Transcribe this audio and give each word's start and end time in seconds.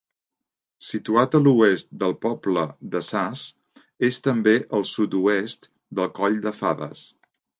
Situat 0.85 1.35
a 1.39 1.41
l'oest 1.47 1.91
del 2.03 2.15
poble 2.27 2.63
de 2.95 3.01
Sas, 3.09 3.43
és 4.09 4.19
també 4.29 4.55
al 4.79 4.89
sud-oest 4.93 5.71
del 6.01 6.13
Coll 6.21 6.41
de 6.47 6.57
Fades. 6.63 7.07